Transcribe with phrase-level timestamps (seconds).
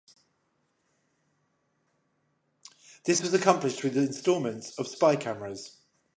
[3.03, 5.77] This was accomplished through the instalments of 'spycameras'.